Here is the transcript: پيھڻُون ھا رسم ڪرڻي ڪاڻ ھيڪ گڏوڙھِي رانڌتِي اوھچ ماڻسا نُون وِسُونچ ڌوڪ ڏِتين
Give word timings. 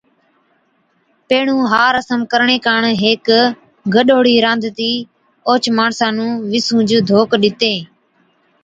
پيھڻُون 1.27 1.61
ھا 1.71 1.83
رسم 1.95 2.19
ڪرڻي 2.31 2.57
ڪاڻ 2.65 2.81
ھيڪ 3.03 3.27
گڏوڙھِي 3.93 4.35
رانڌتِي 4.45 4.91
اوھچ 5.47 5.63
ماڻسا 5.77 6.07
نُون 6.15 6.31
وِسُونچ 6.51 6.89
ڌوڪ 7.09 7.29
ڏِتين 7.41 7.77